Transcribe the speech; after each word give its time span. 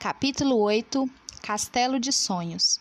Capítulo 0.00 0.56
8 0.56 1.10
Castelo 1.42 2.00
de 2.00 2.10
Sonhos 2.10 2.80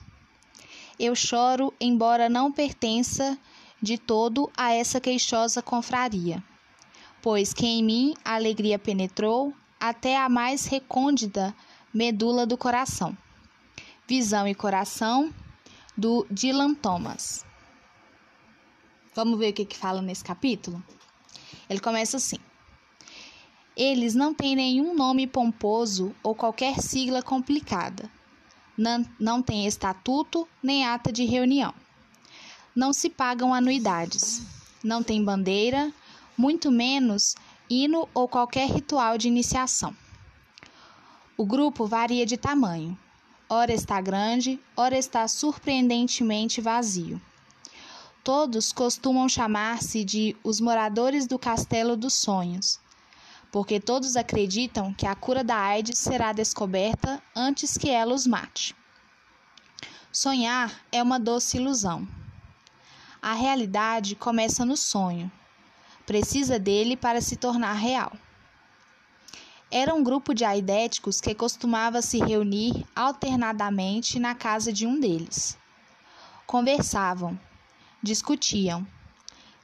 Eu 0.98 1.14
choro, 1.14 1.74
embora 1.78 2.30
não 2.30 2.50
pertença 2.50 3.38
de 3.82 3.98
todo 3.98 4.50
a 4.56 4.72
essa 4.72 5.02
queixosa 5.02 5.62
confraria, 5.62 6.42
pois 7.22 7.54
que 7.54 7.66
em 7.66 7.84
mim 7.84 8.14
a 8.24 8.36
alegria 8.36 8.80
penetrou 8.80 9.54
até 9.78 10.16
a 10.16 10.30
mais 10.30 10.66
recôndita 10.66 11.54
medula 11.94 12.46
do 12.46 12.58
coração. 12.58 13.18
Visão 14.08 14.48
e 14.48 14.56
Coração, 14.56 15.30
do 15.98 16.26
Dylan 16.32 16.74
Thomas. 16.74 17.46
Vamos 19.14 19.38
ver 19.38 19.50
o 19.50 19.54
que, 19.54 19.66
que 19.66 19.76
fala 19.76 20.02
nesse 20.02 20.24
capítulo? 20.24 20.82
Ele 21.70 21.82
começa 21.82 22.16
assim. 22.16 22.38
Eles 23.82 24.14
não 24.14 24.34
têm 24.34 24.58
nenhum 24.58 24.94
nome 24.94 25.26
pomposo 25.26 26.14
ou 26.22 26.36
qualquer 26.36 26.82
sigla 26.82 27.24
complicada. 27.24 28.12
Não, 28.78 29.06
não 29.18 29.42
têm 29.42 29.66
estatuto 29.66 30.46
nem 30.62 30.86
ata 30.86 31.14
de 31.14 31.24
reunião. 31.24 31.74
Não 32.76 32.92
se 32.92 33.10
pagam 33.10 33.54
anuidades. 33.54 34.44
Não 34.84 35.02
tem 35.02 35.24
bandeira, 35.24 35.94
muito 36.38 36.70
menos 36.70 37.38
hino 37.70 38.10
ou 38.14 38.28
qualquer 38.28 38.70
ritual 38.70 39.18
de 39.18 39.30
iniciação. 39.30 39.96
O 41.38 41.46
grupo 41.46 41.88
varia 41.88 42.26
de 42.26 42.36
tamanho. 42.36 43.00
Ora 43.48 43.72
está 43.72 44.02
grande, 44.02 44.60
ora 44.76 44.98
está 44.98 45.26
surpreendentemente 45.26 46.60
vazio. 46.60 47.22
Todos 48.26 48.74
costumam 48.74 49.30
chamar-se 49.30 50.04
de 50.04 50.36
os 50.44 50.60
moradores 50.60 51.26
do 51.26 51.40
Castelo 51.40 51.96
dos 51.96 52.16
Sonhos 52.16 52.78
porque 53.52 53.80
todos 53.80 54.16
acreditam 54.16 54.94
que 54.94 55.06
a 55.06 55.16
cura 55.16 55.44
da 55.44 55.56
AIDS 55.56 55.98
será 55.98 56.32
descoberta 56.32 57.22
antes 57.36 57.78
que 57.78 57.90
ela 57.90 58.14
os 58.14 58.28
mate. 58.28 58.76
Sonhar 60.12 60.72
é 60.92 61.02
uma 61.02 61.20
doce 61.20 61.58
ilusão. 61.58 62.08
A 63.22 63.34
realidade 63.34 64.16
começa 64.16 64.64
no 64.66 64.78
sonho. 64.78 65.32
Precisa 66.06 66.58
dele 66.58 66.96
para 66.96 67.22
se 67.22 67.36
tornar 67.36 67.74
real. 67.74 68.12
Era 69.72 69.94
um 69.94 70.04
grupo 70.04 70.34
de 70.34 70.44
aidéticos 70.44 71.22
que 71.22 71.36
costumava 71.36 72.02
se 72.02 72.18
reunir 72.18 72.86
alternadamente 72.96 74.20
na 74.20 74.34
casa 74.34 74.74
de 74.74 74.88
um 74.88 75.00
deles. 75.00 75.58
Conversavam, 76.48 77.40
discutiam 78.02 78.88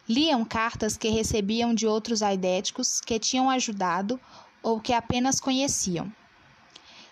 Liam 0.07 0.45
cartas 0.45 0.95
que 0.95 1.09
recebiam 1.09 1.73
de 1.73 1.87
outros 1.87 2.21
aidéticos 2.21 3.01
que 3.01 3.17
tinham 3.17 3.49
ajudado 3.49 4.19
ou 4.61 4.79
que 4.79 4.93
apenas 4.93 5.39
conheciam. 5.39 6.13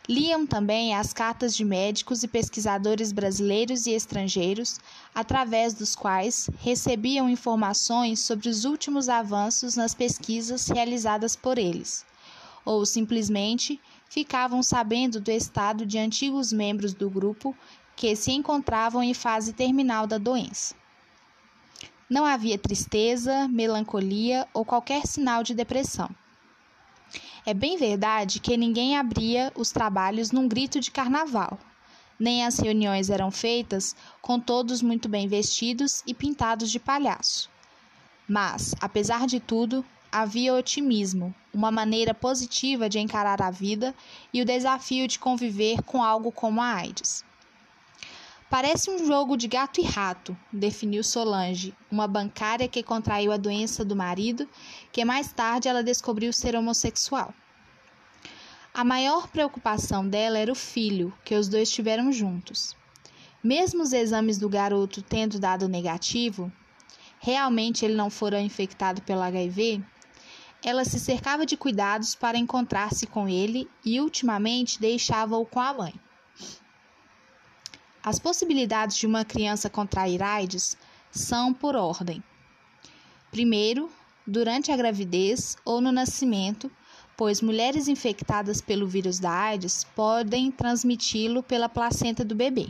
Liam 0.08 0.46
também 0.46 0.94
as 0.94 1.12
cartas 1.12 1.56
de 1.56 1.66
médicos 1.66 2.22
e 2.22 2.28
pesquisadores 2.28 3.12
brasileiros 3.12 3.88
e 3.88 3.92
estrangeiros, 3.92 4.80
através 5.16 5.74
dos 5.74 5.96
quais 5.96 6.52
recebiam 6.60 7.28
informações 7.28 8.20
sobre 8.20 8.48
os 8.48 8.64
últimos 8.64 9.10
avanços 9.10 9.76
nas 9.76 9.96
pesquisas 9.96 10.68
realizadas 10.68 11.36
por 11.36 11.58
eles, 11.58 12.06
ou 12.64 12.86
simplesmente 12.86 13.82
ficavam 14.08 14.62
sabendo 14.62 15.20
do 15.20 15.32
estado 15.32 15.84
de 15.84 15.98
antigos 15.98 16.54
membros 16.54 16.94
do 16.94 17.10
grupo 17.10 17.58
que 17.96 18.16
se 18.16 18.32
encontravam 18.34 19.02
em 19.02 19.16
fase 19.16 19.52
terminal 19.52 20.06
da 20.06 20.20
doença. 20.20 20.83
Não 22.14 22.28
havia 22.28 22.60
tristeza, 22.60 23.48
melancolia 23.48 24.48
ou 24.54 24.64
qualquer 24.64 25.08
sinal 25.08 25.42
de 25.42 25.56
depressão. 25.56 26.08
É 27.44 27.56
bem 27.56 27.76
verdade 27.76 28.40
que 28.40 28.56
ninguém 28.56 28.96
abria 28.96 29.52
os 29.56 29.72
trabalhos 29.72 30.32
num 30.32 30.48
grito 30.48 30.80
de 30.80 30.92
carnaval, 30.92 31.58
nem 32.20 32.46
as 32.46 32.60
reuniões 32.60 33.10
eram 33.10 33.32
feitas 33.32 33.96
com 34.22 34.40
todos 34.40 34.80
muito 34.84 35.10
bem 35.10 35.28
vestidos 35.28 36.04
e 36.06 36.14
pintados 36.14 36.70
de 36.70 36.80
palhaço. 36.80 37.50
Mas, 38.28 38.76
apesar 38.80 39.26
de 39.26 39.40
tudo, 39.40 39.84
havia 40.12 40.54
otimismo, 40.54 41.34
uma 41.52 41.72
maneira 41.72 42.14
positiva 42.14 42.88
de 42.88 43.00
encarar 43.00 43.42
a 43.42 43.50
vida 43.50 43.92
e 44.32 44.40
o 44.40 44.46
desafio 44.46 45.08
de 45.08 45.18
conviver 45.18 45.82
com 45.82 46.04
algo 46.04 46.32
como 46.32 46.62
a 46.62 46.76
AIDS. 46.76 47.26
Parece 48.54 48.92
um 48.92 49.04
jogo 49.04 49.36
de 49.36 49.48
gato 49.48 49.82
e 49.82 49.84
rato, 49.84 50.38
definiu 50.52 51.04
Solange, 51.04 51.74
uma 51.90 52.08
bancária 52.08 52.68
que 52.68 52.84
contraiu 52.84 53.32
a 53.32 53.38
doença 53.38 53.84
do 53.84 53.96
marido, 53.96 54.48
que 54.92 55.04
mais 55.04 55.34
tarde 55.34 55.68
ela 55.68 55.82
descobriu 55.82 56.32
ser 56.32 56.56
homossexual. 56.56 57.34
A 58.72 58.84
maior 58.84 59.28
preocupação 59.28 60.08
dela 60.08 60.38
era 60.38 60.52
o 60.52 60.56
filho, 60.56 61.12
que 61.26 61.34
os 61.34 61.48
dois 61.48 61.72
tiveram 61.72 62.12
juntos. 62.12 62.76
Mesmo 63.44 63.82
os 63.82 63.92
exames 63.92 64.38
do 64.38 64.48
garoto 64.48 65.02
tendo 65.02 65.40
dado 65.40 65.68
negativo, 65.68 66.54
realmente 67.20 67.84
ele 67.84 67.96
não 67.96 68.12
fora 68.12 68.40
infectado 68.40 69.02
pelo 69.02 69.24
HIV, 69.24 69.84
ela 70.64 70.86
se 70.86 71.00
cercava 71.00 71.44
de 71.44 71.58
cuidados 71.58 72.14
para 72.14 72.38
encontrar-se 72.38 73.08
com 73.08 73.28
ele 73.28 73.68
e 73.84 74.00
ultimamente 74.00 74.80
deixava-o 74.80 75.44
com 75.44 75.60
a 75.60 75.74
mãe. 75.74 76.03
As 78.06 78.20
possibilidades 78.20 78.98
de 78.98 79.08
uma 79.08 79.24
criança 79.24 79.70
contrair 79.70 80.22
AIDS 80.22 80.76
são 81.10 81.54
por 81.54 81.74
ordem. 81.74 82.22
Primeiro, 83.32 83.90
durante 84.28 84.74
a 84.74 84.78
gravidez 84.78 85.56
ou 85.64 85.80
no 85.80 85.90
nascimento, 85.90 86.70
pois 87.16 87.42
mulheres 87.42 87.88
infectadas 87.88 88.60
pelo 88.60 88.86
vírus 88.86 89.20
da 89.20 89.32
AIDS 89.32 89.86
podem 89.96 90.52
transmiti-lo 90.52 91.42
pela 91.42 91.70
placenta 91.70 92.26
do 92.26 92.36
bebê. 92.36 92.70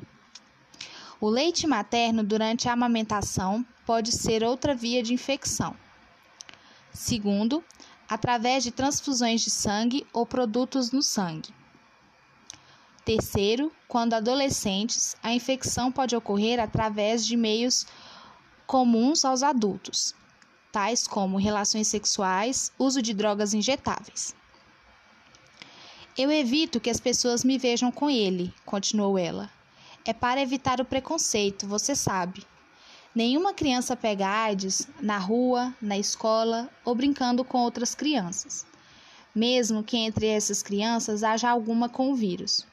O 1.20 1.30
leite 1.30 1.66
materno 1.66 2.24
durante 2.24 2.70
a 2.70 2.74
amamentação 2.74 3.66
pode 3.88 4.12
ser 4.12 4.44
outra 4.44 4.76
via 4.76 5.02
de 5.02 5.16
infecção. 5.16 5.76
Segundo, 6.92 7.64
através 8.08 8.64
de 8.64 8.70
transfusões 8.70 9.42
de 9.42 9.50
sangue 9.50 10.06
ou 10.14 10.28
produtos 10.28 10.92
no 10.92 11.02
sangue. 11.02 11.52
Terceiro, 13.06 13.70
quando 13.86 14.14
adolescentes, 14.14 15.18
a 15.22 15.34
infecção 15.34 15.92
pode 15.92 16.16
ocorrer 16.16 16.58
através 16.58 17.26
de 17.26 17.36
meios 17.36 17.86
comuns 18.66 19.26
aos 19.26 19.44
adultos, 19.44 20.16
tais 20.72 21.06
como 21.06 21.38
relações 21.38 21.90
sexuais, 21.90 22.72
uso 22.80 23.02
de 23.02 23.14
drogas 23.14 23.54
injetáveis. 23.54 24.34
Eu 26.18 26.32
evito 26.32 26.80
que 26.80 26.90
as 26.90 27.02
pessoas 27.02 27.44
me 27.44 27.58
vejam 27.58 27.92
com 27.92 28.10
ele, 28.10 28.54
continuou 28.66 29.18
ela. 29.18 29.52
É 30.06 30.14
para 30.14 30.42
evitar 30.42 30.80
o 30.80 30.86
preconceito, 30.86 31.68
você 31.68 31.98
sabe. 31.98 32.46
Nenhuma 33.14 33.54
criança 33.54 33.98
pega 33.98 34.30
AIDS 34.30 34.88
na 35.02 35.18
rua, 35.18 35.76
na 35.82 35.98
escola 35.98 36.70
ou 36.86 36.96
brincando 36.96 37.44
com 37.44 37.58
outras 37.58 37.94
crianças, 37.94 38.66
mesmo 39.36 39.84
que 39.84 39.98
entre 39.98 40.28
essas 40.28 40.64
crianças 40.64 41.22
haja 41.22 41.50
alguma 41.50 41.90
com 41.90 42.10
o 42.10 42.16
vírus 42.16 42.66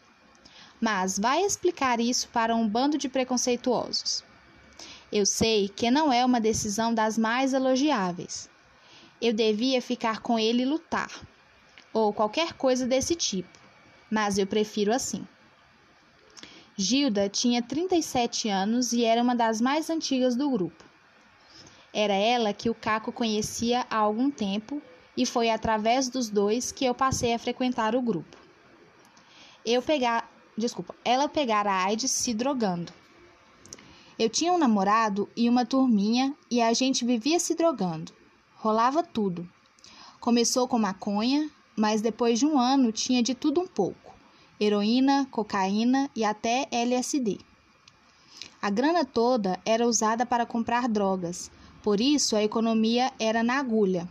mas 0.80 1.18
vai 1.18 1.42
explicar 1.42 2.00
isso 2.00 2.28
para 2.28 2.56
um 2.56 2.68
bando 2.68 2.96
de 2.96 3.08
preconceituosos. 3.08 4.24
Eu 5.12 5.26
sei 5.26 5.68
que 5.68 5.90
não 5.90 6.12
é 6.12 6.24
uma 6.24 6.40
decisão 6.40 6.94
das 6.94 7.18
mais 7.18 7.52
elogiáveis. 7.52 8.48
Eu 9.20 9.32
devia 9.32 9.82
ficar 9.82 10.20
com 10.20 10.38
ele 10.38 10.62
e 10.62 10.66
lutar, 10.66 11.10
ou 11.92 12.12
qualquer 12.12 12.54
coisa 12.54 12.86
desse 12.86 13.14
tipo, 13.14 13.58
mas 14.10 14.38
eu 14.38 14.46
prefiro 14.46 14.94
assim. 14.94 15.26
Gilda 16.76 17.28
tinha 17.28 17.60
37 17.60 18.48
anos 18.48 18.94
e 18.94 19.04
era 19.04 19.22
uma 19.22 19.34
das 19.34 19.60
mais 19.60 19.90
antigas 19.90 20.34
do 20.34 20.48
grupo. 20.48 20.82
Era 21.92 22.14
ela 22.14 22.54
que 22.54 22.70
o 22.70 22.74
Caco 22.74 23.12
conhecia 23.12 23.84
há 23.90 23.96
algum 23.96 24.30
tempo 24.30 24.80
e 25.16 25.26
foi 25.26 25.50
através 25.50 26.08
dos 26.08 26.30
dois 26.30 26.72
que 26.72 26.84
eu 26.84 26.94
passei 26.94 27.34
a 27.34 27.38
frequentar 27.38 27.94
o 27.94 28.00
grupo. 28.00 28.38
Eu, 29.66 29.82
pegar, 29.82 30.29
desculpa, 30.60 30.94
ela 31.04 31.28
pegara 31.28 31.72
a 31.72 31.84
AIDS 31.84 32.10
se 32.10 32.32
drogando. 32.32 32.92
Eu 34.18 34.28
tinha 34.28 34.52
um 34.52 34.58
namorado 34.58 35.28
e 35.34 35.48
uma 35.48 35.64
turminha 35.64 36.36
e 36.50 36.60
a 36.60 36.72
gente 36.74 37.04
vivia 37.04 37.40
se 37.40 37.54
drogando. 37.54 38.12
Rolava 38.56 39.02
tudo. 39.02 39.48
Começou 40.20 40.68
com 40.68 40.78
maconha, 40.78 41.50
mas 41.74 42.02
depois 42.02 42.38
de 42.38 42.44
um 42.44 42.58
ano 42.58 42.92
tinha 42.92 43.22
de 43.22 43.34
tudo 43.34 43.62
um 43.62 43.66
pouco: 43.66 44.14
heroína, 44.60 45.26
cocaína 45.30 46.10
e 46.14 46.22
até 46.22 46.68
LSD. 46.70 47.38
A 48.60 48.68
grana 48.68 49.06
toda 49.06 49.58
era 49.64 49.86
usada 49.86 50.26
para 50.26 50.44
comprar 50.44 50.86
drogas, 50.86 51.50
por 51.82 51.98
isso 51.98 52.36
a 52.36 52.42
economia 52.42 53.10
era 53.18 53.42
na 53.42 53.58
agulha. 53.58 54.06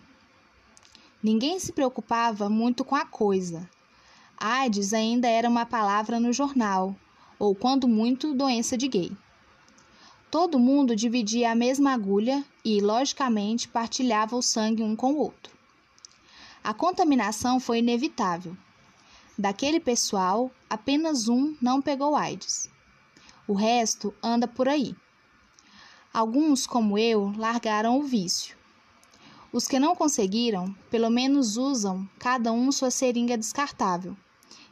Ninguém 1.22 1.60
se 1.60 1.72
preocupava 1.72 2.50
muito 2.50 2.84
com 2.84 2.95
a 2.95 3.06
coisa, 3.06 3.69
AIDS 4.41 4.94
ainda 4.94 5.27
era 5.27 5.50
uma 5.50 5.65
palavra 5.65 6.18
no 6.18 6.31
jornal, 6.31 6.95
ou 7.38 7.53
quando 7.53 7.89
muito, 7.89 8.33
doença 8.33 8.77
de 8.77 8.88
gay. 8.88 9.12
Todo 10.31 10.57
mundo 10.57 10.95
dividia 10.95 11.51
a 11.51 11.56
mesma 11.56 11.91
agulha 11.91 12.45
e, 12.63 12.80
logicamente, 12.80 13.68
partilhava 13.68 14.38
o 14.38 14.41
sangue 14.41 14.81
um 14.81 14.95
com 14.95 15.12
o 15.12 15.18
outro. 15.18 15.53
A 16.63 16.74
contaminação 16.74 17.59
foi 17.59 17.80
inevitável. 17.80 18.56
Daquele 19.38 19.77
pessoal, 19.77 20.50
apenas 20.69 21.27
um 21.27 21.53
não 21.62 21.81
pegou 21.81 22.15
AIDS. 22.15 22.69
O 23.45 23.53
resto 23.53 24.13
anda 24.24 24.47
por 24.47 24.69
aí. 24.69 24.95
Alguns, 26.13 26.65
como 26.65 26.97
eu, 26.97 27.33
largaram 27.35 28.00
o 28.00 28.03
vício. 28.03 28.56
Os 29.51 29.68
que 29.68 29.80
não 29.80 29.97
conseguiram, 29.97 30.74
pelo 30.89 31.09
menos 31.09 31.57
usam 31.57 32.09
cada 32.18 32.53
um 32.53 32.71
sua 32.71 32.89
seringa 32.89 33.38
descartável 33.38 34.15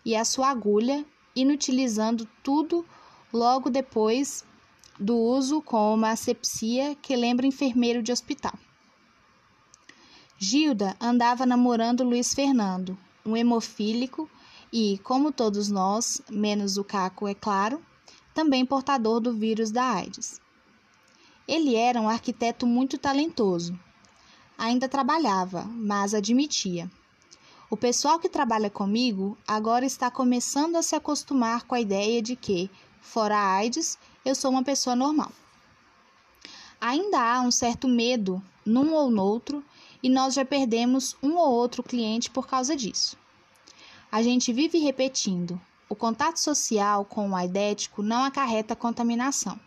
e 0.07 0.15
a 0.15 0.23
sua 0.23 0.47
agulha, 0.47 1.05
inutilizando 1.35 2.25
tudo 2.41 2.85
logo 3.33 3.69
depois 3.69 4.45
do 4.97 5.17
uso 5.17 5.61
com 5.61 5.93
uma 5.93 6.11
asepsia 6.11 6.95
que 6.95 7.13
lembra 7.13 7.45
enfermeiro 7.45 8.01
de 8.01 8.13
hospital. 8.13 8.53
Gilda 10.37 10.95
andava 10.97 11.45
namorando 11.45 12.05
Luiz 12.05 12.33
Fernando, 12.33 12.97
um 13.25 13.35
hemofílico 13.35 14.29
e, 14.71 14.97
como 14.99 15.29
todos 15.29 15.67
nós, 15.67 16.21
menos 16.31 16.77
o 16.77 16.85
Caco, 16.85 17.27
é 17.27 17.33
claro, 17.33 17.83
também 18.33 18.65
portador 18.65 19.19
do 19.19 19.33
vírus 19.33 19.71
da 19.71 19.91
AIDS. 19.91 20.39
Ele 21.45 21.75
era 21.75 21.99
um 21.99 22.07
arquiteto 22.07 22.65
muito 22.65 22.97
talentoso. 22.97 23.77
Ainda 24.57 24.87
trabalhava, 24.87 25.65
mas 25.65 26.13
admitia. 26.13 26.89
O 27.69 27.75
pessoal 27.75 28.17
que 28.17 28.29
trabalha 28.29 28.69
comigo 28.69 29.37
agora 29.45 29.85
está 29.85 30.09
começando 30.09 30.77
a 30.77 30.81
se 30.81 30.95
acostumar 30.95 31.63
com 31.63 31.75
a 31.75 31.81
ideia 31.81 32.21
de 32.21 32.33
que, 32.33 32.71
fora 33.01 33.35
a 33.35 33.55
AIDS, 33.55 33.97
eu 34.23 34.33
sou 34.33 34.51
uma 34.51 34.63
pessoa 34.63 34.95
normal. 34.95 35.29
Ainda 36.79 37.19
há 37.19 37.41
um 37.41 37.51
certo 37.51 37.85
medo 37.85 38.41
num 38.65 38.93
ou 38.93 39.11
noutro 39.11 39.61
e 40.01 40.07
nós 40.07 40.33
já 40.33 40.45
perdemos 40.45 41.17
um 41.21 41.35
ou 41.35 41.51
outro 41.51 41.83
cliente 41.83 42.29
por 42.29 42.47
causa 42.47 42.73
disso. 42.73 43.17
A 44.09 44.23
gente 44.23 44.53
vive 44.53 44.77
repetindo: 44.77 45.59
o 45.89 45.95
contato 45.95 46.37
social 46.37 47.03
com 47.03 47.31
o 47.31 47.35
aidético 47.35 48.01
não 48.01 48.23
acarreta 48.23 48.77
contaminação. 48.77 49.59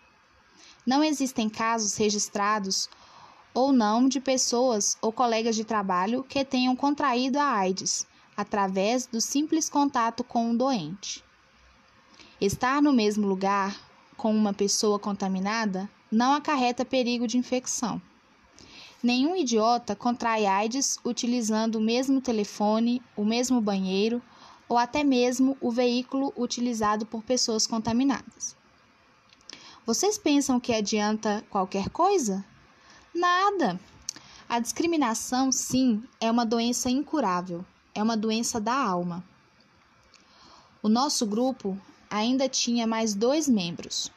Não 0.86 1.04
existem 1.04 1.50
casos 1.50 1.96
registrados 1.96 2.88
ou 3.52 3.72
não 3.72 4.08
de 4.08 4.20
pessoas 4.20 4.96
ou 5.00 5.12
colegas 5.12 5.56
de 5.56 5.64
trabalho 5.64 6.24
que 6.24 6.44
tenham 6.44 6.76
contraído 6.76 7.38
a 7.38 7.44
AIDS 7.44 8.06
através 8.36 9.06
do 9.06 9.20
simples 9.20 9.68
contato 9.68 10.24
com 10.24 10.50
um 10.50 10.56
doente. 10.56 11.22
Estar 12.40 12.80
no 12.80 12.92
mesmo 12.92 13.26
lugar 13.26 13.78
com 14.16 14.34
uma 14.34 14.54
pessoa 14.54 14.98
contaminada 14.98 15.90
não 16.10 16.32
acarreta 16.32 16.84
perigo 16.84 17.26
de 17.26 17.36
infecção. 17.36 18.00
Nenhum 19.02 19.34
idiota 19.34 19.96
contrai 19.96 20.46
AIDS 20.46 20.98
utilizando 21.04 21.76
o 21.76 21.80
mesmo 21.80 22.20
telefone, 22.20 23.02
o 23.16 23.24
mesmo 23.24 23.60
banheiro 23.60 24.22
ou 24.68 24.78
até 24.78 25.02
mesmo 25.02 25.56
o 25.60 25.70
veículo 25.70 26.32
utilizado 26.36 27.04
por 27.04 27.22
pessoas 27.22 27.66
contaminadas. 27.66 28.56
Vocês 29.84 30.16
pensam 30.16 30.60
que 30.60 30.72
adianta 30.72 31.44
qualquer 31.50 31.88
coisa? 31.88 32.44
Nada! 33.14 33.78
A 34.48 34.58
discriminação, 34.60 35.50
sim, 35.50 36.02
é 36.20 36.30
uma 36.30 36.46
doença 36.46 36.88
incurável, 36.88 37.64
é 37.94 38.02
uma 38.02 38.16
doença 38.16 38.60
da 38.60 38.74
alma. 38.74 39.24
O 40.82 40.88
nosso 40.88 41.26
grupo 41.26 41.80
ainda 42.08 42.48
tinha 42.48 42.86
mais 42.86 43.14
dois 43.14 43.48
membros. 43.48 44.10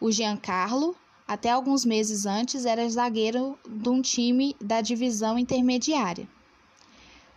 O 0.00 0.10
Giancarlo, 0.12 0.94
até 1.26 1.50
alguns 1.50 1.84
meses 1.84 2.26
antes, 2.26 2.66
era 2.66 2.88
zagueiro 2.88 3.58
de 3.66 3.88
um 3.88 4.00
time 4.00 4.54
da 4.60 4.80
divisão 4.80 5.38
intermediária. 5.38 6.28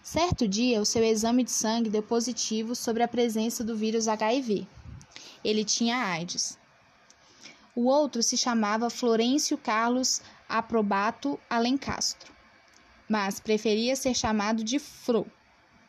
Certo 0.03 0.47
dia, 0.47 0.81
o 0.81 0.85
seu 0.85 1.03
exame 1.03 1.43
de 1.43 1.51
sangue 1.51 1.89
deu 1.89 2.03
positivo 2.03 2.75
sobre 2.75 3.03
a 3.03 3.07
presença 3.07 3.63
do 3.63 3.75
vírus 3.75 4.07
HIV. 4.07 4.67
Ele 5.43 5.65
tinha 5.65 5.97
AIDS. 5.97 6.57
O 7.75 7.85
outro 7.85 8.23
se 8.23 8.37
chamava 8.37 8.89
Florencio 8.89 9.57
Carlos 9.57 10.21
Aprobato 10.49 11.39
Alencastro, 11.49 12.31
mas 13.09 13.39
preferia 13.39 13.95
ser 13.95 14.13
chamado 14.13 14.63
de 14.63 14.79
Fro. 14.79 15.27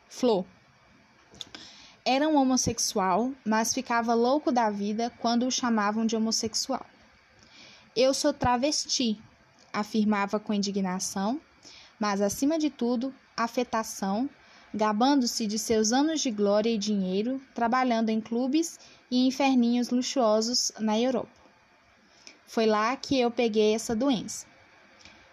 Flo. 0.09 0.45
Era 2.03 2.27
um 2.27 2.35
homossexual, 2.35 3.31
mas 3.45 3.73
ficava 3.73 4.13
louco 4.13 4.51
da 4.51 4.69
vida 4.69 5.11
quando 5.19 5.45
o 5.45 5.51
chamavam 5.51 6.05
de 6.05 6.15
homossexual. 6.15 6.85
Eu 7.95 8.13
sou 8.13 8.33
travesti, 8.33 9.21
afirmava 9.71 10.39
com 10.39 10.53
indignação, 10.53 11.39
mas 11.99 12.19
acima 12.19 12.57
de 12.57 12.69
tudo, 12.69 13.13
afetação, 13.37 14.29
gabando-se 14.73 15.47
de 15.47 15.57
seus 15.57 15.91
anos 15.91 16.21
de 16.21 16.31
glória 16.31 16.69
e 16.69 16.77
dinheiro, 16.77 17.41
trabalhando 17.53 18.09
em 18.09 18.19
clubes 18.19 18.79
e 19.09 19.25
inferninhos 19.25 19.89
luxuosos 19.89 20.71
na 20.79 20.99
Europa. 20.99 21.31
Foi 22.45 22.65
lá 22.65 22.95
que 22.95 23.19
eu 23.19 23.29
peguei 23.29 23.75
essa 23.75 23.95
doença. 23.95 24.48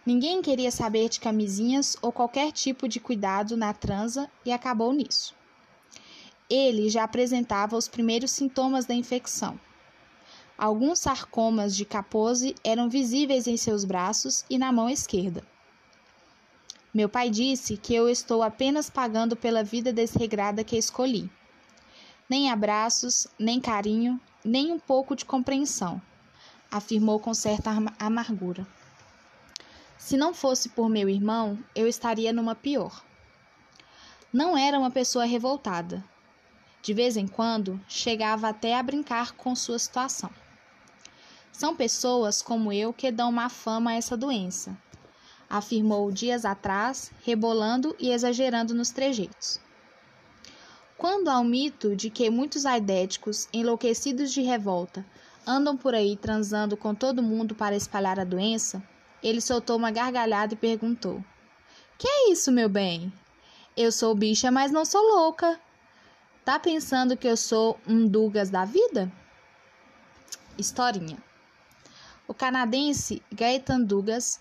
Ninguém 0.06 0.40
queria 0.40 0.70
saber 0.70 1.08
de 1.08 1.18
camisinhas 1.18 1.96
ou 2.00 2.12
qualquer 2.12 2.52
tipo 2.52 2.88
de 2.88 3.00
cuidado 3.00 3.56
na 3.56 3.74
transa 3.74 4.30
e 4.44 4.52
acabou 4.52 4.92
nisso. 4.92 5.34
Ele 6.48 6.88
já 6.88 7.02
apresentava 7.02 7.76
os 7.76 7.88
primeiros 7.88 8.30
sintomas 8.30 8.86
da 8.86 8.94
infecção. 8.94 9.58
Alguns 10.56 11.00
sarcomas 11.00 11.74
de 11.74 11.84
Kaposi 11.84 12.54
eram 12.62 12.88
visíveis 12.88 13.48
em 13.48 13.56
seus 13.56 13.84
braços 13.84 14.44
e 14.48 14.56
na 14.56 14.70
mão 14.70 14.88
esquerda. 14.88 15.42
Meu 16.94 17.08
pai 17.08 17.28
disse 17.28 17.76
que 17.76 17.92
eu 17.92 18.08
estou 18.08 18.44
apenas 18.44 18.88
pagando 18.88 19.34
pela 19.34 19.64
vida 19.64 19.92
desregrada 19.92 20.62
que 20.62 20.78
escolhi. 20.78 21.28
Nem 22.30 22.48
abraços, 22.48 23.26
nem 23.36 23.60
carinho, 23.60 24.20
nem 24.44 24.72
um 24.72 24.78
pouco 24.78 25.16
de 25.16 25.24
compreensão, 25.24 26.00
afirmou 26.70 27.18
com 27.18 27.34
certa 27.34 27.70
amargura. 27.98 28.64
Se 29.98 30.16
não 30.16 30.34
fosse 30.34 30.68
por 30.68 30.88
meu 30.88 31.08
irmão, 31.08 31.58
eu 31.74 31.86
estaria 31.86 32.32
numa 32.32 32.54
pior. 32.54 33.04
Não 34.32 34.56
era 34.56 34.78
uma 34.78 34.90
pessoa 34.90 35.24
revoltada, 35.24 36.04
de 36.86 36.94
vez 36.94 37.16
em 37.16 37.26
quando, 37.26 37.80
chegava 37.88 38.48
até 38.48 38.76
a 38.76 38.82
brincar 38.82 39.32
com 39.32 39.56
sua 39.56 39.76
situação. 39.76 40.30
São 41.50 41.74
pessoas 41.74 42.40
como 42.40 42.72
eu 42.72 42.92
que 42.92 43.10
dão 43.10 43.32
má 43.32 43.48
fama 43.48 43.90
a 43.90 43.94
essa 43.94 44.16
doença, 44.16 44.76
afirmou 45.50 46.12
dias 46.12 46.44
atrás, 46.44 47.10
rebolando 47.24 47.96
e 47.98 48.10
exagerando 48.10 48.72
nos 48.72 48.90
trejeitos. 48.90 49.58
Quando 50.96 51.28
há 51.28 51.40
o 51.40 51.44
mito 51.44 51.96
de 51.96 52.08
que 52.08 52.30
muitos 52.30 52.64
aidéticos, 52.64 53.48
enlouquecidos 53.52 54.32
de 54.32 54.42
revolta, 54.42 55.04
andam 55.44 55.76
por 55.76 55.92
aí 55.92 56.16
transando 56.16 56.76
com 56.76 56.94
todo 56.94 57.22
mundo 57.22 57.54
para 57.54 57.74
espalhar 57.74 58.20
a 58.20 58.24
doença, 58.24 58.82
ele 59.22 59.40
soltou 59.40 59.76
uma 59.76 59.90
gargalhada 59.90 60.54
e 60.54 60.56
perguntou: 60.56 61.24
Que 61.98 62.08
é 62.08 62.32
isso, 62.32 62.50
meu 62.52 62.68
bem? 62.68 63.12
Eu 63.76 63.92
sou 63.92 64.14
bicha, 64.14 64.50
mas 64.50 64.70
não 64.72 64.84
sou 64.84 65.02
louca. 65.02 65.60
Tá 66.44 66.58
pensando 66.58 67.16
que 67.16 67.26
eu 67.26 67.36
sou 67.36 67.78
um 67.86 68.06
Dugas 68.06 68.50
da 68.50 68.64
vida? 68.64 69.10
Historinha. 70.56 71.18
O 72.28 72.32
canadense 72.32 73.22
Gaetan 73.32 73.82
Dugas 73.82 74.40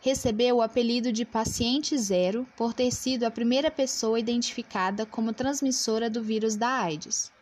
recebeu 0.00 0.56
o 0.56 0.62
apelido 0.62 1.10
de 1.10 1.24
paciente 1.24 1.96
zero 1.96 2.46
por 2.56 2.74
ter 2.74 2.90
sido 2.92 3.24
a 3.24 3.30
primeira 3.30 3.70
pessoa 3.70 4.20
identificada 4.20 5.06
como 5.06 5.32
transmissora 5.32 6.10
do 6.10 6.22
vírus 6.22 6.56
da 6.56 6.68
AIDS. 6.68 7.32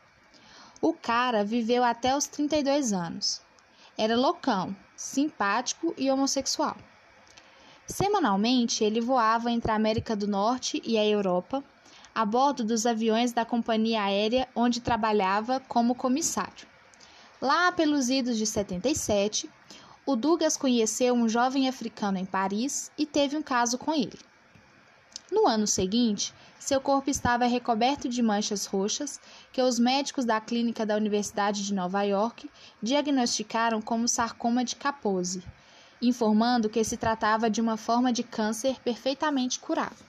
O 0.81 0.93
cara 0.93 1.45
viveu 1.45 1.83
até 1.83 2.17
os 2.17 2.27
32 2.27 2.93
anos. 2.93 3.41
Era 3.99 4.17
loucão, 4.17 4.77
simpático 5.03 5.93
e 5.99 6.11
homossexual. 6.11 6.77
Semanalmente, 7.87 8.85
ele 8.85 9.01
voava 9.01 9.51
entre 9.51 9.73
a 9.73 9.75
América 9.75 10.15
do 10.15 10.29
Norte 10.29 10.81
e 10.85 10.97
a 10.97 11.05
Europa 11.05 11.63
a 12.15 12.25
bordo 12.25 12.63
dos 12.63 12.87
aviões 12.87 13.33
da 13.33 13.45
companhia 13.45 14.03
aérea 14.03 14.49
onde 14.55 14.81
trabalhava 14.81 15.61
como 15.61 15.95
comissário. 15.95 16.69
Lá 17.41 17.73
pelos 17.73 18.11
idos 18.11 18.39
de 18.39 18.47
77, 18.47 19.51
o 20.07 20.15
Dugas 20.15 20.57
conheceu 20.57 21.15
um 21.15 21.29
jovem 21.29 21.69
africano 21.69 22.19
em 22.19 22.25
Paris 22.25 22.91
e 22.97 23.05
teve 23.05 23.37
um 23.37 23.43
caso 23.43 23.79
com 23.79 23.93
ele. 23.93 24.19
No 25.31 25.49
ano 25.49 25.67
seguinte, 25.67 26.33
seu 26.63 26.81
corpo 26.81 27.11
estava 27.11 27.45
recoberto 27.45 28.09
de 28.09 28.23
manchas 28.23 28.67
roxas 28.67 29.21
que 29.53 29.61
os 29.61 29.81
médicos 29.81 30.25
da 30.25 30.41
clínica 30.41 30.87
da 30.87 30.95
Universidade 30.95 31.67
de 31.67 31.75
Nova 31.75 32.05
York 32.05 32.49
diagnosticaram 32.81 33.83
como 33.83 34.07
sarcoma 34.07 34.65
de 34.65 34.77
Kaposi, 34.77 35.43
informando 36.01 36.69
que 36.69 36.85
se 36.85 36.97
tratava 36.97 37.51
de 37.51 37.61
uma 37.61 37.77
forma 37.77 38.13
de 38.13 38.23
câncer 38.23 38.79
perfeitamente 38.81 39.59
curável. 39.59 40.07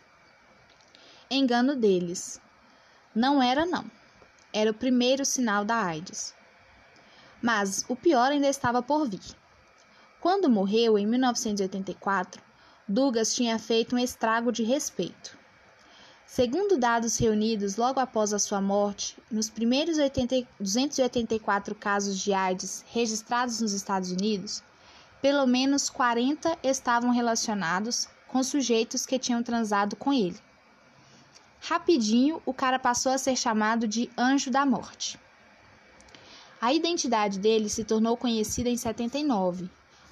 Engano 1.27 1.75
deles. 1.75 2.39
Não 3.15 3.41
era, 3.41 3.65
não. 3.65 3.89
Era 4.53 4.69
o 4.69 4.75
primeiro 4.75 5.25
sinal 5.25 5.65
da 5.65 5.77
AIDS. 5.77 6.36
Mas 7.41 7.83
o 7.89 7.95
pior 7.95 8.31
ainda 8.31 8.48
estava 8.48 8.83
por 8.83 9.10
vir. 9.10 9.36
Quando 10.22 10.51
morreu, 10.51 11.00
em 11.00 11.07
1984, 11.07 12.43
Dugas 12.88 13.33
tinha 13.33 13.57
feito 13.57 13.95
um 13.95 14.00
estrago 14.00 14.51
de 14.51 14.62
respeito. 14.62 15.41
Segundo 16.36 16.80
dados 16.80 17.20
reunidos 17.20 17.75
logo 17.75 18.00
após 18.00 18.34
a 18.34 18.40
sua 18.40 18.60
morte, 18.60 19.16
nos 19.30 19.52
primeiros 19.52 20.00
80, 20.00 20.48
284 20.60 21.75
casos 21.75 22.18
de 22.18 22.34
AIDS 22.34 22.84
registrados 22.88 23.62
nos 23.62 23.72
Estados 23.72 24.12
Unidos, 24.12 24.63
pelo 25.22 25.46
menos 25.46 25.92
40 25.92 26.58
estavam 26.63 27.12
relacionados 27.12 28.08
com 28.28 28.42
sujeitos 28.42 29.06
que 29.06 29.20
tinham 29.20 29.44
transado 29.44 29.96
com 29.96 30.12
ele. 30.12 30.40
Rapidinho, 31.60 32.42
o 32.48 32.52
cara 32.52 32.80
passou 32.80 33.12
a 33.12 33.20
ser 33.20 33.36
chamado 33.36 33.88
de 33.88 34.10
Anjo 34.18 34.50
da 34.50 34.66
Morte. 34.66 35.20
A 36.60 36.74
identidade 36.74 37.38
dele 37.38 37.70
se 37.70 37.84
tornou 37.84 38.18
conhecida 38.18 38.70
em 38.70 38.75
79, 38.75 39.70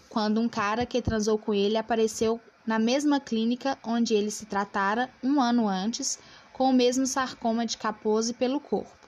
quando 0.07 0.39
um 0.39 0.47
cara 0.47 0.85
que 0.85 1.01
transou 1.01 1.39
com 1.39 1.51
ele 1.51 1.77
apareceu 1.77 2.39
na 2.65 2.77
mesma 2.77 3.19
clínica 3.19 3.77
onde 3.83 4.13
ele 4.13 4.31
se 4.31 4.45
tratara 4.45 5.09
um 5.23 5.41
ano 5.41 5.67
antes, 5.67 6.19
com 6.53 6.69
o 6.69 6.73
mesmo 6.73 7.05
sarcoma 7.07 7.65
de 7.65 7.77
Kaposi 7.77 8.33
pelo 8.33 8.59
corpo. 8.59 9.01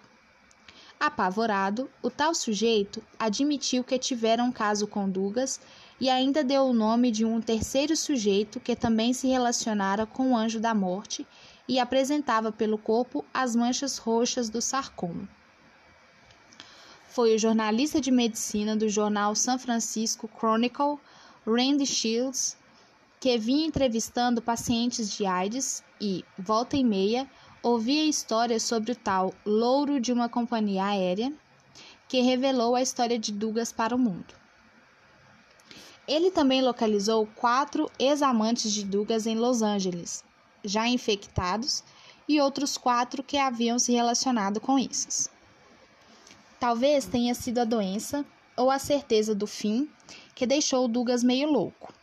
Apavorado, 0.99 1.89
o 2.01 2.09
tal 2.09 2.33
sujeito 2.33 3.03
admitiu 3.19 3.83
que 3.83 3.99
tivera 3.99 4.43
um 4.43 4.51
caso 4.51 4.87
com 4.87 5.09
Dugas 5.09 5.59
e 5.99 6.09
ainda 6.09 6.43
deu 6.43 6.63
o 6.63 6.73
nome 6.73 7.11
de 7.11 7.25
um 7.25 7.41
terceiro 7.41 7.95
sujeito 7.95 8.59
que 8.59 8.75
também 8.75 9.13
se 9.13 9.27
relacionara 9.27 10.05
com 10.05 10.31
o 10.31 10.37
anjo 10.37 10.59
da 10.59 10.73
morte 10.73 11.27
e 11.67 11.79
apresentava 11.79 12.51
pelo 12.51 12.77
corpo 12.77 13.23
as 13.33 13.55
manchas 13.55 13.97
roxas 13.97 14.49
do 14.49 14.61
sarcoma. 14.61 15.27
Foi 17.09 17.35
o 17.35 17.39
jornalista 17.39 18.01
de 18.01 18.09
medicina 18.09 18.75
do 18.75 18.89
jornal 18.89 19.35
San 19.35 19.57
Francisco 19.57 20.29
Chronicle, 20.39 20.97
Randy 21.45 21.85
Shields, 21.85 22.57
que 23.23 23.37
vinha 23.37 23.65
entrevistando 23.65 24.41
pacientes 24.41 25.09
de 25.15 25.25
AIDS 25.25 25.81
e, 26.01 26.25
volta 26.37 26.75
e 26.75 26.83
meia, 26.83 27.25
ouvia 27.61 28.03
histórias 28.03 28.63
sobre 28.63 28.91
o 28.91 28.95
tal 28.97 29.33
louro 29.45 29.97
de 29.97 30.11
uma 30.11 30.27
companhia 30.27 30.83
aérea, 30.83 31.31
que 32.09 32.19
revelou 32.19 32.75
a 32.75 32.81
história 32.81 33.17
de 33.17 33.31
Douglas 33.31 33.71
para 33.71 33.95
o 33.95 33.97
mundo. 33.97 34.35
Ele 36.05 36.31
também 36.31 36.61
localizou 36.61 37.25
quatro 37.27 37.89
ex-amantes 37.97 38.73
de 38.73 38.83
Douglas 38.83 39.25
em 39.25 39.35
Los 39.35 39.61
Angeles, 39.61 40.21
já 40.61 40.85
infectados, 40.85 41.81
e 42.27 42.41
outros 42.41 42.77
quatro 42.77 43.23
que 43.23 43.37
haviam 43.37 43.79
se 43.79 43.93
relacionado 43.93 44.59
com 44.59 44.77
esses. 44.77 45.29
Talvez 46.59 47.05
tenha 47.05 47.33
sido 47.33 47.59
a 47.59 47.63
doença 47.63 48.25
ou 48.57 48.69
a 48.69 48.77
certeza 48.77 49.33
do 49.33 49.47
fim 49.47 49.89
que 50.35 50.45
deixou 50.45 50.89
Douglas 50.89 51.23
meio 51.23 51.49
louco. 51.49 52.02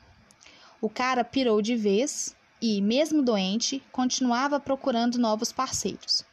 O 0.82 0.88
cara 0.88 1.22
pirou 1.22 1.60
de 1.60 1.76
vez 1.76 2.34
e, 2.60 2.80
mesmo 2.80 3.22
doente, 3.22 3.82
continuava 3.92 4.58
procurando 4.58 5.18
novos 5.18 5.52
parceiros. 5.52 6.25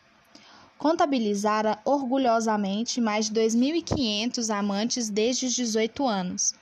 Contabilizara 0.78 1.80
orgulhosamente 1.84 3.02
mais 3.02 3.30
de 3.30 3.42
2.500 3.42 4.50
amantes 4.56 5.10
desde 5.10 5.48
os 5.48 5.54
18 5.54 6.08
anos, 6.08 6.54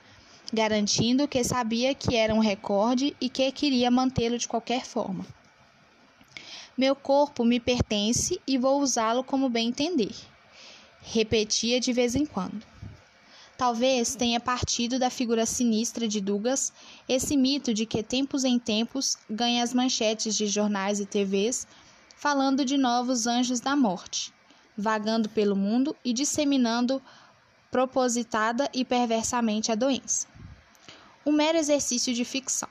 garantindo 0.52 1.28
que 1.28 1.44
sabia 1.44 1.94
que 1.94 2.16
era 2.16 2.34
um 2.34 2.40
recorde 2.40 3.14
e 3.20 3.28
que 3.28 3.52
queria 3.52 3.90
mantê-lo 3.90 4.38
de 4.38 4.48
qualquer 4.48 4.84
forma. 4.84 5.24
Meu 6.76 6.96
corpo 6.96 7.44
me 7.44 7.60
pertence 7.60 8.40
e 8.46 8.58
vou 8.58 8.80
usá-lo 8.80 9.22
como 9.22 9.48
bem 9.48 9.68
entender, 9.68 10.14
repetia 11.02 11.78
de 11.78 11.92
vez 11.92 12.14
em 12.14 12.26
quando. 12.26 12.75
Talvez 13.56 14.14
tenha 14.14 14.38
partido 14.38 14.98
da 14.98 15.08
figura 15.08 15.46
sinistra 15.46 16.06
de 16.06 16.20
Dugas 16.20 16.72
esse 17.08 17.36
mito 17.36 17.72
de 17.72 17.86
que 17.86 18.02
tempos 18.02 18.44
em 18.44 18.58
tempos 18.58 19.16
ganha 19.30 19.62
as 19.62 19.72
manchetes 19.72 20.36
de 20.36 20.46
jornais 20.46 21.00
e 21.00 21.06
TVs 21.06 21.66
falando 22.16 22.64
de 22.64 22.76
novos 22.76 23.26
anjos 23.26 23.60
da 23.60 23.74
morte, 23.74 24.32
vagando 24.76 25.28
pelo 25.30 25.56
mundo 25.56 25.96
e 26.04 26.12
disseminando 26.12 27.02
propositada 27.70 28.68
e 28.74 28.84
perversamente 28.84 29.72
a 29.72 29.74
doença. 29.74 30.26
Um 31.24 31.32
mero 31.32 31.56
exercício 31.56 32.12
de 32.12 32.24
ficção. 32.24 32.68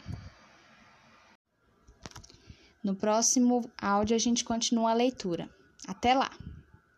No 2.84 2.96
próximo 2.96 3.70
áudio 3.82 4.16
a 4.16 4.20
gente 4.20 4.44
continua 4.44 4.92
a 4.92 4.94
leitura. 4.94 5.50
Até 5.88 6.14
lá! 6.14 6.30